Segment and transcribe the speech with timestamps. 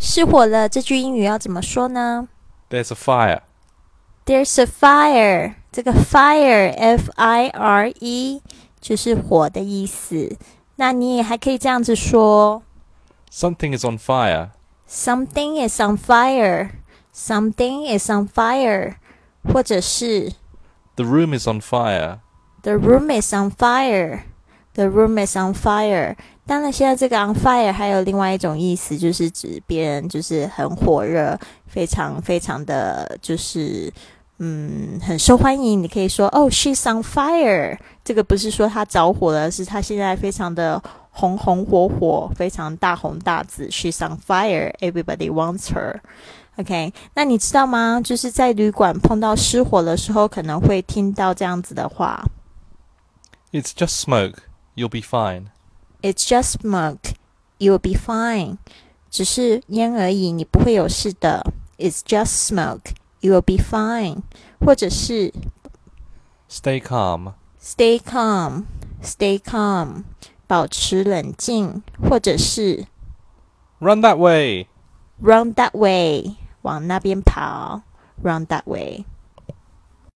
[0.00, 2.26] 失火了这句英语要怎么说呢
[2.70, 3.42] ？There's a fire.
[4.24, 5.56] There's a fire.
[5.70, 8.42] 这个 fire f i r e
[8.80, 10.38] 就是火的意思。
[10.76, 12.62] 那你也还可以这样子说
[13.30, 14.48] ：Something is on fire.
[14.88, 16.70] Something is on fire.
[17.14, 18.94] Something is on fire.
[19.52, 20.32] 或者是
[20.96, 22.20] The room is on fire.
[22.62, 24.22] The room is on fire.
[24.72, 26.16] The room is on fire.
[26.50, 31.38] 当然，现在这个 on fire 还有另外一种意思，就是指别人就是很火热，
[31.68, 33.88] 非常非常的就是
[34.38, 35.80] 嗯很受欢迎。
[35.80, 37.78] 你可以说哦，she's on fire。
[38.02, 43.68] 这个不是说她着火了，是她现在非常的红红火火，非常大红大紫。
[43.68, 44.74] She's on fire.
[44.80, 46.00] Everybody wants her.
[46.56, 48.00] OK，那你知道吗？
[48.02, 52.24] 就是在旅馆碰到失火的时候，可能会听到这样子的话
[53.52, 54.38] ：It's just smoke.
[54.74, 55.44] You'll be fine.
[56.02, 57.14] It's just smoke.
[57.58, 58.58] You'll be fine.
[59.10, 61.52] 只是烟而已，你不会有事的。
[61.78, 62.92] It's just smoke.
[63.20, 64.22] You'll be fine.
[64.60, 65.32] 或者是
[66.48, 67.34] Stay calm.
[67.62, 68.64] Stay calm.
[69.02, 70.04] Stay calm.
[70.46, 72.86] 保持冷静，或者是
[73.78, 74.68] Run that way.
[75.22, 76.36] Run that way.
[76.62, 77.82] 往那边跑。
[78.22, 79.04] Run that way.